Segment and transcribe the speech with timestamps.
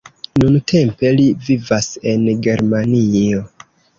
[0.43, 3.45] Nuntempe li vivas en Germanio.